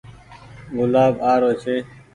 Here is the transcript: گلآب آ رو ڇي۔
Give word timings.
گلآب 0.75 1.13
آ 1.31 1.33
رو 1.41 1.51
ڇي۔ 1.61 1.75